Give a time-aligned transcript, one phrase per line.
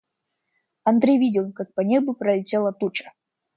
[0.83, 3.13] Андрей видел, как по небу пролетела туча.